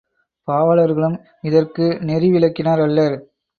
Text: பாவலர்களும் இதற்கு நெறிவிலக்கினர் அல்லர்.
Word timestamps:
பாவலர்களும் 0.47 1.17
இதற்கு 1.41 1.85
நெறிவிலக்கினர் 2.01 2.83
அல்லர். 2.83 3.17